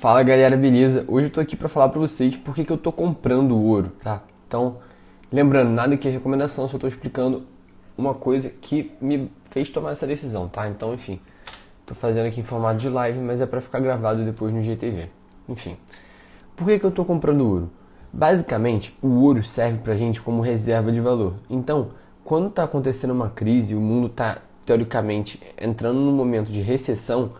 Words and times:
Fala 0.00 0.22
galera, 0.22 0.56
beleza? 0.56 1.04
Hoje 1.06 1.26
eu 1.26 1.30
tô 1.30 1.40
aqui 1.40 1.54
para 1.54 1.68
falar 1.68 1.90
para 1.90 2.00
vocês 2.00 2.34
por 2.34 2.54
que, 2.54 2.64
que 2.64 2.72
eu 2.72 2.78
tô 2.78 2.90
comprando 2.90 3.54
ouro, 3.54 3.92
tá? 4.02 4.22
Então, 4.48 4.78
lembrando, 5.30 5.72
nada 5.72 5.92
aqui 5.92 6.08
é 6.08 6.10
recomendação, 6.10 6.66
só 6.66 6.78
tô 6.78 6.86
explicando 6.86 7.42
uma 7.98 8.14
coisa 8.14 8.48
que 8.48 8.92
me 8.98 9.30
fez 9.50 9.70
tomar 9.70 9.90
essa 9.90 10.06
decisão, 10.06 10.48
tá? 10.48 10.66
Então, 10.70 10.94
enfim, 10.94 11.20
tô 11.84 11.94
fazendo 11.94 12.24
aqui 12.24 12.40
em 12.40 12.42
formato 12.42 12.78
de 12.78 12.88
live, 12.88 13.18
mas 13.18 13.42
é 13.42 13.46
para 13.46 13.60
ficar 13.60 13.78
gravado 13.78 14.24
depois 14.24 14.54
no 14.54 14.62
GTV. 14.62 15.10
Enfim, 15.46 15.76
por 16.56 16.66
que, 16.66 16.78
que 16.78 16.86
eu 16.86 16.90
tô 16.90 17.04
comprando 17.04 17.42
ouro? 17.42 17.70
Basicamente, 18.10 18.96
o 19.02 19.22
ouro 19.22 19.44
serve 19.44 19.80
pra 19.80 19.94
gente 19.96 20.22
como 20.22 20.40
reserva 20.40 20.90
de 20.90 21.00
valor. 21.02 21.34
Então, 21.50 21.90
quando 22.24 22.48
está 22.48 22.64
acontecendo 22.64 23.10
uma 23.10 23.28
crise, 23.28 23.74
o 23.74 23.80
mundo 23.82 24.06
está 24.06 24.38
teoricamente 24.64 25.38
entrando 25.60 26.00
num 26.00 26.12
momento 26.12 26.50
de 26.50 26.62
recessão, 26.62 27.32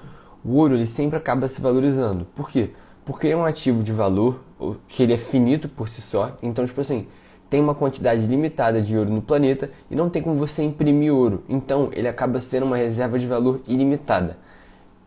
o 0.45 0.57
ouro 0.57 0.75
ele 0.75 0.87
sempre 0.87 1.17
acaba 1.17 1.49
se 1.49 1.61
valorizando. 1.61 2.27
Por 2.35 2.51
quê? 2.51 2.71
Porque 3.05 3.29
é 3.29 3.37
um 3.37 3.45
ativo 3.45 3.83
de 3.83 3.93
valor, 3.93 4.41
que 4.89 5.03
ele 5.03 5.13
é 5.13 5.17
finito 5.17 5.69
por 5.69 5.89
si 5.89 6.01
só. 6.01 6.37
Então, 6.43 6.65
tipo 6.67 6.81
assim, 6.81 7.07
tem 7.49 7.61
uma 7.61 7.75
quantidade 7.75 8.27
limitada 8.27 8.81
de 8.81 8.97
ouro 8.97 9.11
no 9.11 9.21
planeta 9.21 9.71
e 9.91 9.97
não 9.97 10.09
tem 10.09 10.23
como 10.23 10.37
você 10.37 10.63
imprimir 10.63 11.13
ouro. 11.13 11.43
Então, 11.49 11.89
ele 11.93 12.07
acaba 12.07 12.41
sendo 12.41 12.67
uma 12.67 12.77
reserva 12.77 13.19
de 13.19 13.27
valor 13.27 13.61
ilimitada. 13.67 14.39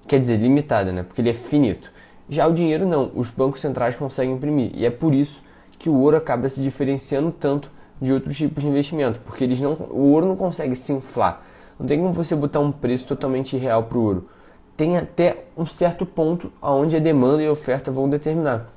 Quer 0.08 0.20
dizer, 0.20 0.38
limitada, 0.38 0.92
né? 0.92 1.04
Porque 1.04 1.22
ele 1.22 1.30
é 1.30 1.34
finito. 1.34 1.92
Já 2.28 2.48
o 2.48 2.54
dinheiro 2.54 2.86
não, 2.86 3.12
os 3.16 3.30
bancos 3.30 3.62
centrais 3.62 3.96
conseguem 3.96 4.36
imprimir. 4.36 4.72
E 4.74 4.86
é 4.86 4.90
por 4.90 5.14
isso 5.14 5.42
que 5.80 5.90
o 5.90 5.96
ouro 5.96 6.18
acaba 6.18 6.50
se 6.50 6.62
diferenciando 6.62 7.32
tanto 7.32 7.70
de 8.02 8.12
outros 8.12 8.36
tipos 8.36 8.64
de 8.64 8.70
investimento, 8.70 9.20
porque 9.20 9.44
eles 9.44 9.62
não, 9.62 9.74
o 9.74 10.12
ouro 10.12 10.26
não 10.26 10.36
consegue 10.36 10.76
se 10.76 10.92
inflar. 10.92 11.46
Não 11.80 11.86
tem 11.86 12.00
como 12.00 12.12
você 12.12 12.36
botar 12.36 12.60
um 12.60 12.72
preço 12.72 13.06
totalmente 13.06 13.56
real 13.58 13.84
para 13.84 13.98
o 13.98 14.02
ouro. 14.02 14.30
Tem 14.76 14.98
até 14.98 15.46
um 15.56 15.66
certo 15.66 16.06
ponto 16.06 16.52
aonde 16.62 16.96
a 16.96 17.00
demanda 17.00 17.44
e 17.44 17.48
a 17.48 17.52
oferta 17.52 17.92
vão 17.92 18.10
determinar. 18.10 18.70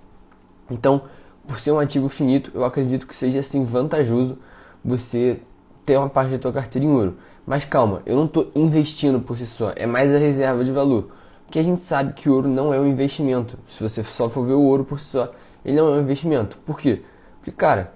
Então, 0.70 1.02
por 1.46 1.60
ser 1.60 1.72
um 1.72 1.78
ativo 1.78 2.08
finito, 2.08 2.50
eu 2.55 2.64
acredito 2.64 3.06
que 3.06 3.14
seja 3.14 3.39
assim 3.39 3.64
vantajoso 3.64 4.39
você 4.84 5.41
ter 5.84 5.97
uma 5.97 6.08
parte 6.08 6.33
da 6.33 6.39
tua 6.39 6.52
carteira 6.52 6.86
em 6.86 6.91
ouro. 6.91 7.17
Mas 7.47 7.64
calma, 7.64 8.02
eu 8.05 8.17
não 8.17 8.24
estou 8.24 8.50
investindo 8.55 9.20
por 9.20 9.39
si 9.39 9.47
só, 9.47 9.72
é 9.77 9.86
mais 9.86 10.12
a 10.12 10.19
reserva 10.19 10.64
de 10.64 10.72
valor. 10.72 11.12
Porque 11.44 11.61
a 11.61 11.62
gente 11.62 11.80
sabe 11.80 12.12
que 12.12 12.28
ouro 12.28 12.48
não 12.48 12.74
é 12.74 12.80
um 12.80 12.86
investimento. 12.86 13.56
Se 13.69 13.80
você 13.80 14.02
só 14.02 14.28
for 14.28 14.44
ver 14.44 14.55
o 14.55 14.62
ouro 14.62 14.84
por 14.84 14.98
si 14.98 15.06
só, 15.06 15.33
ele 15.64 15.77
não 15.77 15.89
é 15.89 15.98
um 15.98 16.00
investimento. 16.00 16.58
Por 16.67 16.80
quê? 16.80 17.02
Porque, 17.39 17.52
cara, 17.52 17.92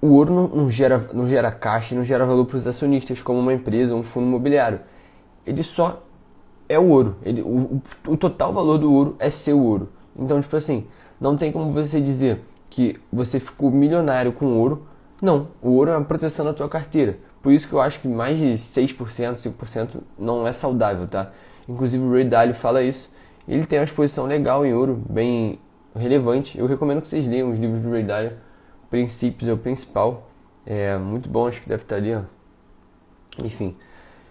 o 0.00 0.08
ouro 0.08 0.32
não, 0.32 0.48
não, 0.48 0.70
gera, 0.70 0.98
não 1.12 1.26
gera 1.26 1.50
caixa, 1.52 1.94
não 1.94 2.02
gera 2.02 2.24
valor 2.24 2.46
para 2.46 2.56
os 2.56 2.66
acionistas, 2.66 3.20
como 3.20 3.38
uma 3.38 3.52
empresa 3.52 3.92
ou 3.92 4.00
um 4.00 4.02
fundo 4.02 4.26
imobiliário. 4.26 4.80
Ele 5.46 5.62
só 5.62 6.02
é 6.68 6.78
o 6.78 6.88
ouro. 6.88 7.16
Ele, 7.22 7.42
o, 7.42 7.80
o, 8.06 8.16
total 8.16 8.52
valor 8.52 8.78
do 8.78 8.92
ouro 8.92 9.16
é 9.18 9.30
seu 9.30 9.60
ouro. 9.60 9.88
Então, 10.16 10.40
tipo 10.40 10.54
assim, 10.56 10.86
não 11.20 11.36
tem 11.36 11.52
como 11.52 11.72
você 11.72 12.00
dizer 12.00 12.40
que 12.68 12.98
você 13.12 13.40
ficou 13.40 13.70
milionário 13.70 14.32
com 14.32 14.58
ouro. 14.58 14.86
Não, 15.22 15.48
o 15.62 15.70
ouro 15.70 15.90
é 15.90 15.96
uma 15.96 16.04
proteção 16.04 16.44
da 16.44 16.52
tua 16.52 16.68
carteira. 16.68 17.18
Por 17.42 17.52
isso 17.52 17.68
que 17.68 17.72
eu 17.72 17.80
acho 17.80 18.00
que 18.00 18.08
mais 18.08 18.38
de 18.38 18.54
6%, 18.54 18.96
5% 18.96 20.00
não 20.18 20.46
é 20.46 20.52
saudável, 20.52 21.06
tá? 21.06 21.32
Inclusive 21.68 22.04
o 22.04 22.12
Ray 22.12 22.24
Dalio 22.24 22.54
fala 22.54 22.82
isso. 22.82 23.10
Ele 23.46 23.64
tem 23.64 23.78
uma 23.78 23.84
exposição 23.84 24.26
legal 24.26 24.66
em 24.66 24.74
ouro, 24.74 25.02
bem 25.08 25.58
relevante. 25.94 26.58
Eu 26.58 26.66
recomendo 26.66 27.00
que 27.00 27.08
vocês 27.08 27.26
leiam 27.26 27.50
os 27.50 27.58
livros 27.58 27.80
do 27.80 27.90
Ray 27.90 28.02
Dalio 28.02 28.32
princípios 28.90 29.48
é 29.48 29.52
o 29.52 29.58
principal. 29.58 30.30
É 30.66 30.96
muito 30.98 31.28
bom, 31.28 31.46
acho 31.46 31.60
que 31.62 31.68
deve 31.68 31.82
estar 31.82 31.96
ali, 31.96 32.14
ó. 32.14 32.22
Enfim, 33.42 33.76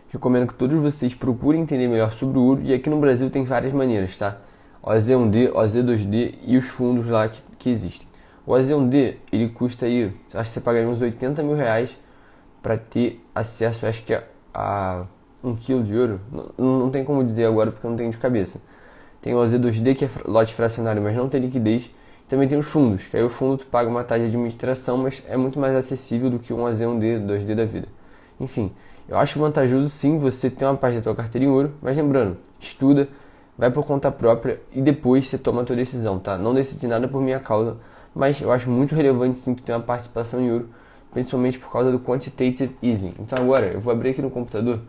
recomendo 0.09 0.47
que 0.47 0.53
todos 0.53 0.81
vocês 0.81 1.13
procurem 1.13 1.61
entender 1.61 1.87
melhor 1.87 2.13
sobre 2.13 2.37
o 2.37 2.43
ouro. 2.43 2.61
E 2.63 2.73
aqui 2.73 2.89
no 2.89 2.99
Brasil 2.99 3.29
tem 3.29 3.43
várias 3.43 3.73
maneiras, 3.73 4.17
tá? 4.17 4.37
OZ1D, 4.83 5.51
OZ2D 5.51 6.35
e 6.43 6.57
os 6.57 6.65
fundos 6.65 7.07
lá 7.07 7.27
que, 7.27 7.41
que 7.57 7.69
existem. 7.69 8.07
O 8.45 8.51
OZ1D, 8.53 9.15
ele 9.31 9.49
custa 9.49 9.85
aí, 9.85 10.13
acho 10.33 10.49
que 10.49 10.53
você 10.55 10.61
pagaria 10.61 10.87
uns 10.87 11.01
80 11.01 11.43
mil 11.43 11.55
reais 11.55 11.97
para 12.61 12.77
ter 12.77 13.21
acesso, 13.35 13.85
acho 13.85 14.03
que 14.03 14.13
a, 14.13 14.23
a 14.53 15.05
um 15.43 15.55
quilo 15.55 15.83
de 15.83 15.95
ouro. 15.95 16.21
Não, 16.57 16.79
não 16.79 16.89
tem 16.89 17.03
como 17.03 17.23
dizer 17.23 17.45
agora 17.45 17.71
porque 17.71 17.85
eu 17.85 17.89
não 17.89 17.97
tenho 17.97 18.11
de 18.11 18.17
cabeça. 18.17 18.61
Tem 19.21 19.33
o 19.33 19.37
OZ2D 19.37 19.95
que 19.95 20.05
é 20.05 20.09
lote 20.25 20.53
fracionário, 20.53 21.01
mas 21.01 21.15
não 21.15 21.27
tem 21.27 21.41
liquidez. 21.41 21.91
Também 22.27 22.47
tem 22.47 22.57
os 22.57 22.67
fundos, 22.67 23.05
que 23.05 23.15
aí 23.15 23.23
o 23.23 23.29
fundo 23.29 23.57
tu 23.57 23.65
paga 23.65 23.89
uma 23.89 24.03
taxa 24.03 24.21
de 24.21 24.27
administração, 24.27 24.97
mas 24.97 25.23
é 25.29 25.37
muito 25.37 25.57
mais 25.57 25.73
acessível 25.73 26.29
do 26.29 26.39
que 26.39 26.53
um 26.53 26.65
AZ1D, 26.65 27.25
2D 27.25 27.55
da 27.55 27.63
vida. 27.63 27.87
Enfim, 28.39 28.71
eu 29.07 29.17
acho 29.17 29.39
vantajoso 29.39 29.89
sim 29.89 30.17
você 30.17 30.49
ter 30.49 30.65
uma 30.65 30.75
parte 30.75 30.97
da 30.97 31.01
tua 31.01 31.15
carteira 31.15 31.45
em 31.45 31.49
ouro, 31.49 31.73
mas 31.81 31.95
lembrando, 31.95 32.37
estuda, 32.59 33.07
vai 33.57 33.71
por 33.71 33.85
conta 33.85 34.11
própria 34.11 34.61
e 34.71 34.81
depois 34.81 35.27
você 35.27 35.37
toma 35.37 35.61
a 35.61 35.65
tua 35.65 35.75
decisão, 35.75 36.19
tá? 36.19 36.37
Não 36.37 36.53
decidi 36.53 36.87
nada 36.87 37.07
por 37.07 37.21
minha 37.21 37.39
causa, 37.39 37.77
mas 38.13 38.41
eu 38.41 38.51
acho 38.51 38.69
muito 38.69 38.93
relevante 38.93 39.39
sim 39.39 39.55
que 39.55 39.61
tenha 39.61 39.77
uma 39.77 39.83
participação 39.83 40.41
em 40.41 40.51
ouro, 40.51 40.69
principalmente 41.11 41.57
por 41.57 41.71
causa 41.71 41.91
do 41.91 41.99
Quantitative 41.99 42.75
Easing. 42.83 43.13
Então 43.19 43.41
agora, 43.41 43.67
eu 43.67 43.79
vou 43.79 43.93
abrir 43.93 44.09
aqui 44.09 44.21
no 44.21 44.29
computador 44.29 44.81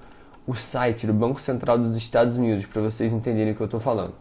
o 0.47 0.55
site 0.55 1.06
do 1.06 1.12
Banco 1.12 1.41
Central 1.41 1.79
dos 1.79 1.97
Estados 1.97 2.37
Unidos 2.37 2.67
para 2.67 2.83
vocês 2.83 3.12
entenderem 3.12 3.53
o 3.53 3.55
que 3.55 3.62
eu 3.62 3.67
estou 3.67 3.79
falando. 3.79 4.12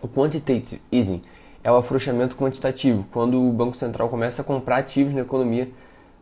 O 0.00 0.06
Quantitative 0.08 0.80
Easing 0.92 1.22
é 1.64 1.70
o 1.70 1.76
afrouxamento 1.76 2.36
quantitativo, 2.36 3.04
quando 3.12 3.42
o 3.42 3.52
Banco 3.52 3.76
Central 3.76 4.08
começa 4.08 4.42
a 4.42 4.44
comprar 4.44 4.76
ativos 4.76 5.12
na 5.12 5.20
economia 5.20 5.68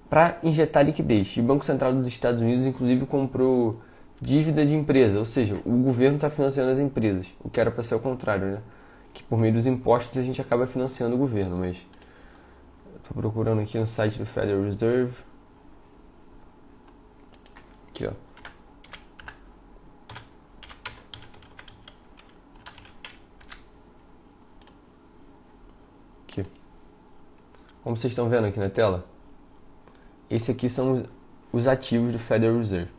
para 0.08 0.38
injetar 0.42 0.84
liquidez. 0.84 1.36
E 1.36 1.40
o 1.40 1.42
Banco 1.42 1.64
Central 1.64 1.92
dos 1.94 2.06
Estados 2.06 2.40
Unidos, 2.40 2.64
inclusive, 2.66 3.06
comprou 3.06 3.80
dívida 4.20 4.66
de 4.66 4.74
empresa, 4.74 5.18
ou 5.18 5.24
seja, 5.24 5.54
o 5.64 5.82
governo 5.82 6.16
está 6.16 6.28
financiando 6.28 6.70
as 6.70 6.78
empresas, 6.78 7.26
o 7.40 7.48
que 7.48 7.60
era 7.60 7.70
para 7.70 7.84
ser 7.84 7.94
o 7.94 8.00
contrário, 8.00 8.46
né? 8.46 8.58
Que 9.14 9.22
por 9.22 9.38
meio 9.38 9.52
dos 9.52 9.66
impostos 9.66 10.18
a 10.18 10.22
gente 10.22 10.40
acaba 10.40 10.66
financiando 10.66 11.14
o 11.14 11.18
governo, 11.18 11.56
mas 11.56 11.76
estou 12.96 13.14
procurando 13.14 13.60
aqui 13.60 13.78
no 13.78 13.86
site 13.86 14.18
do 14.18 14.26
Federal 14.26 14.62
Reserve. 14.62 15.14
Aqui, 17.90 18.06
ó. 18.06 18.28
Como 27.88 27.96
vocês 27.96 28.12
estão 28.12 28.28
vendo 28.28 28.46
aqui 28.46 28.58
na 28.58 28.68
tela, 28.68 29.06
esse 30.30 30.50
aqui 30.50 30.68
são 30.68 31.04
os 31.52 31.66
ativos 31.66 32.12
do 32.12 32.18
Federal 32.18 32.56
Reserve. 32.56 32.90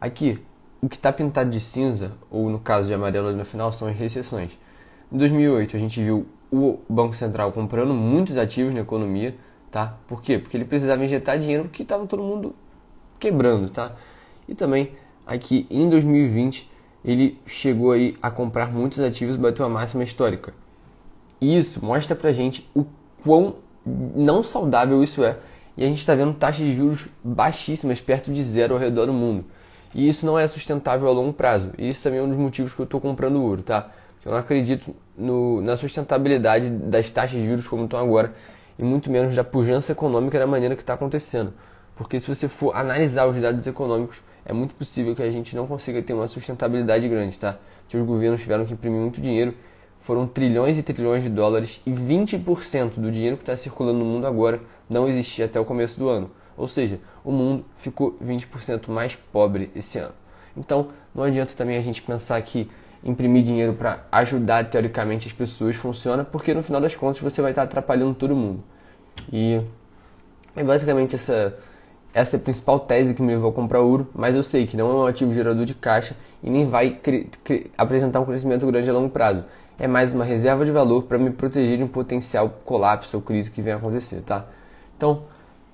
Aqui, 0.00 0.38
o 0.80 0.88
que 0.88 0.96
está 0.96 1.12
pintado 1.12 1.50
de 1.50 1.60
cinza, 1.60 2.12
ou 2.30 2.48
no 2.48 2.58
caso 2.58 2.88
de 2.88 2.94
amarelo 2.94 3.28
ali 3.28 3.36
no 3.36 3.44
final, 3.44 3.72
são 3.72 3.88
as 3.88 3.96
recessões. 3.96 4.50
Em 5.10 5.16
2008, 5.18 5.76
a 5.76 5.80
gente 5.80 6.02
viu 6.02 6.26
o 6.50 6.78
Banco 6.88 7.14
Central 7.14 7.52
comprando 7.52 7.92
muitos 7.92 8.38
ativos 8.38 8.74
na 8.74 8.80
economia, 8.80 9.34
tá? 9.70 9.96
Por 10.06 10.22
quê? 10.22 10.38
Porque 10.38 10.56
ele 10.56 10.64
precisava 10.64 11.02
injetar 11.02 11.38
dinheiro 11.38 11.64
porque 11.64 11.82
estava 11.82 12.06
todo 12.06 12.22
mundo 12.22 12.54
quebrando, 13.18 13.70
tá? 13.70 13.92
E 14.48 14.54
também, 14.54 14.92
aqui 15.26 15.66
em 15.70 15.88
2020, 15.88 16.70
ele 17.04 17.40
chegou 17.46 17.92
aí 17.92 18.16
a 18.20 18.30
comprar 18.30 18.72
muitos 18.72 19.00
ativos 19.00 19.36
e 19.36 19.38
bateu 19.38 19.64
a 19.64 19.68
máxima 19.68 20.04
histórica. 20.04 20.52
E 21.40 21.56
isso 21.56 21.84
mostra 21.84 22.16
pra 22.16 22.32
gente 22.32 22.68
o 22.74 22.84
quão 23.22 23.56
não 23.84 24.42
saudável 24.42 25.02
isso 25.02 25.24
é. 25.24 25.38
E 25.76 25.84
a 25.84 25.88
gente 25.88 25.98
está 25.98 26.14
vendo 26.14 26.34
taxas 26.34 26.64
de 26.64 26.74
juros 26.74 27.06
baixíssimas, 27.22 28.00
perto 28.00 28.32
de 28.32 28.42
zero 28.42 28.74
ao 28.74 28.80
redor 28.80 29.06
do 29.06 29.12
mundo. 29.12 29.44
E 29.94 30.08
isso 30.08 30.24
não 30.24 30.38
é 30.38 30.46
sustentável 30.46 31.08
a 31.08 31.10
longo 31.10 31.32
prazo. 31.32 31.72
E 31.76 31.88
isso 31.88 32.02
também 32.02 32.18
é 32.18 32.22
um 32.22 32.28
dos 32.28 32.38
motivos 32.38 32.72
que 32.74 32.80
eu 32.80 32.84
estou 32.84 33.00
comprando 33.00 33.42
ouro, 33.42 33.62
tá? 33.62 33.90
Eu 34.24 34.32
não 34.32 34.38
acredito 34.38 34.94
no, 35.16 35.62
na 35.62 35.76
sustentabilidade 35.76 36.68
das 36.68 37.10
taxas 37.12 37.40
de 37.40 37.46
juros 37.46 37.68
como 37.68 37.84
estão 37.84 38.00
agora, 38.00 38.34
e 38.76 38.82
muito 38.82 39.08
menos 39.08 39.34
da 39.36 39.44
pujança 39.44 39.92
econômica 39.92 40.36
da 40.36 40.46
maneira 40.48 40.74
que 40.74 40.82
está 40.82 40.94
acontecendo. 40.94 41.54
Porque 41.94 42.18
se 42.18 42.26
você 42.26 42.48
for 42.48 42.74
analisar 42.74 43.26
os 43.26 43.40
dados 43.40 43.64
econômicos, 43.68 44.18
é 44.44 44.52
muito 44.52 44.74
possível 44.74 45.14
que 45.14 45.22
a 45.22 45.30
gente 45.30 45.54
não 45.54 45.66
consiga 45.66 46.02
ter 46.02 46.12
uma 46.12 46.26
sustentabilidade 46.26 47.08
grande, 47.08 47.38
tá? 47.38 47.56
Que 47.88 47.96
os 47.96 48.04
governos 48.04 48.40
tiveram 48.40 48.66
que 48.66 48.72
imprimir 48.72 49.00
muito 49.00 49.20
dinheiro 49.20 49.54
foram 50.06 50.24
trilhões 50.24 50.78
e 50.78 50.84
trilhões 50.84 51.24
de 51.24 51.28
dólares 51.28 51.82
e 51.84 51.90
20% 51.90 53.00
do 53.00 53.10
dinheiro 53.10 53.36
que 53.36 53.42
está 53.42 53.56
circulando 53.56 53.98
no 53.98 54.04
mundo 54.04 54.24
agora 54.24 54.60
não 54.88 55.08
existia 55.08 55.46
até 55.46 55.58
o 55.58 55.64
começo 55.64 55.98
do 55.98 56.08
ano. 56.08 56.30
Ou 56.56 56.68
seja, 56.68 57.00
o 57.24 57.32
mundo 57.32 57.64
ficou 57.78 58.16
20% 58.24 58.88
mais 58.88 59.16
pobre 59.16 59.68
esse 59.74 59.98
ano. 59.98 60.14
Então, 60.56 60.90
não 61.12 61.24
adianta 61.24 61.54
também 61.56 61.76
a 61.76 61.82
gente 61.82 62.00
pensar 62.02 62.40
que 62.40 62.70
imprimir 63.02 63.42
dinheiro 63.42 63.74
para 63.74 64.06
ajudar 64.12 64.70
teoricamente 64.70 65.26
as 65.26 65.32
pessoas 65.32 65.74
funciona, 65.74 66.24
porque 66.24 66.54
no 66.54 66.62
final 66.62 66.80
das 66.80 66.94
contas 66.94 67.20
você 67.20 67.42
vai 67.42 67.50
estar 67.50 67.64
atrapalhando 67.64 68.14
todo 68.14 68.34
mundo. 68.34 68.62
E 69.32 69.60
é 70.54 70.62
basicamente 70.62 71.16
essa 71.16 71.58
essa 72.14 72.36
é 72.36 72.38
a 72.38 72.42
principal 72.42 72.80
tese 72.80 73.12
que 73.12 73.20
me 73.20 73.34
levou 73.34 73.50
a 73.50 73.52
comprar 73.52 73.80
ouro, 73.80 74.08
mas 74.14 74.34
eu 74.34 74.42
sei 74.42 74.66
que 74.66 74.74
não 74.74 74.90
é 74.90 74.94
um 74.94 75.06
ativo 75.06 75.34
gerador 75.34 75.66
de 75.66 75.74
caixa 75.74 76.16
e 76.42 76.48
nem 76.48 76.66
vai 76.66 76.98
apresentar 77.76 78.20
um 78.20 78.24
crescimento 78.24 78.66
grande 78.66 78.88
a 78.88 78.92
longo 78.92 79.10
prazo 79.10 79.44
é 79.78 79.86
mais 79.86 80.14
uma 80.14 80.24
reserva 80.24 80.64
de 80.64 80.70
valor 80.70 81.02
para 81.02 81.18
me 81.18 81.30
proteger 81.30 81.78
de 81.78 81.84
um 81.84 81.88
potencial 81.88 82.48
colapso 82.64 83.16
ou 83.16 83.22
crise 83.22 83.50
que 83.50 83.60
venha 83.60 83.76
acontecer, 83.76 84.22
tá? 84.22 84.46
Então, 84.96 85.24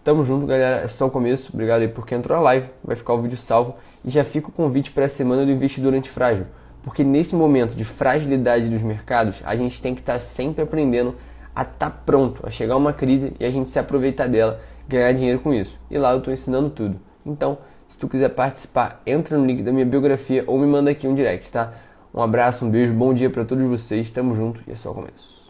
tamo 0.03 0.25
junto, 0.25 0.47
galera. 0.47 0.83
É 0.83 0.89
só 0.89 1.07
o 1.07 1.11
começo. 1.11 1.51
Obrigado 1.53 1.83
aí 1.83 1.89
por 1.89 2.07
quem 2.07 2.19
entrou 2.19 2.37
na 2.37 2.43
live. 2.43 2.69
Vai 2.83 2.97
ficar 2.97 3.15
o 3.15 3.23
vídeo 3.23 3.39
salvo. 3.39 3.77
E 4.05 4.11
já 4.11 4.25
fica 4.25 4.49
o 4.49 4.53
convite 4.53 4.91
para 4.91 5.05
a 5.05 5.09
semana 5.09 5.45
do 5.45 5.53
investidor 5.53 5.95
antifrágil. 5.95 6.47
Porque 6.83 7.05
nesse 7.05 7.37
momento 7.37 7.77
de 7.77 7.85
fragilidade 7.85 8.69
dos 8.69 8.83
mercados, 8.83 9.41
a 9.45 9.55
gente 9.55 9.81
tem 9.81 9.95
que 9.95 10.01
estar 10.01 10.15
tá 10.15 10.19
sempre 10.19 10.63
aprendendo 10.63 11.15
a 11.55 11.63
estar 11.63 11.91
tá 11.91 11.91
pronto, 11.91 12.45
a 12.45 12.51
chegar 12.51 12.77
uma 12.77 12.93
crise 12.93 13.33
e 13.39 13.45
a 13.45 13.51
gente 13.51 13.71
se 13.71 13.79
aproveitar 13.79 14.27
dela, 14.27 14.61
ganhar 14.89 15.13
dinheiro 15.13 15.39
com 15.39 15.55
isso. 15.55 15.79
E 15.89 15.97
lá 15.97 16.11
eu 16.13 16.19
estou 16.19 16.33
ensinando 16.33 16.71
tudo. 16.71 16.99
Então, 17.25 17.59
se 17.89 17.97
tu 17.97 18.09
quiser 18.09 18.31
participar, 18.31 19.01
entra 19.07 19.39
no 19.39 19.47
link 19.47 19.63
da 19.63 19.71
minha 19.71 19.87
biografia 19.87 20.43
ou 20.49 20.59
me 20.59 20.67
manda 20.67 20.91
aqui 20.91 21.07
um 21.07 21.15
direct, 21.15 21.53
tá? 21.53 21.75
Um 22.15 22.21
abraço, 22.21 22.67
um 22.67 22.71
beijo, 22.71 22.93
bom 22.93 23.15
dia 23.15 23.31
para 23.31 23.45
todos 23.45 23.67
vocês, 23.67 24.11
tamo 24.11 24.37
junto 24.37 24.63
e 24.67 24.73
é 24.73 24.75
só 24.75 24.91
o 24.91 24.95
começo. 24.95 25.42